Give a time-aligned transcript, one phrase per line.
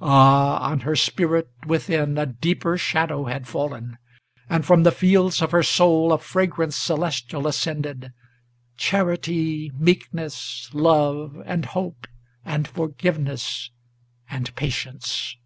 [0.00, 0.56] Ah!
[0.72, 3.96] on her spirit within a deeper shadow had fallen,
[4.50, 8.12] And from the fields of her soul a fragrance celestial ascended,
[8.76, 12.08] Charity, meekness, love, and hope,
[12.44, 13.70] and forgiveness,
[14.28, 15.36] and patience!